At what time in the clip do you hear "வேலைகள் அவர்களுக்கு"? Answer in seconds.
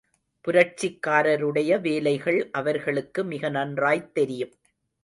1.81-3.23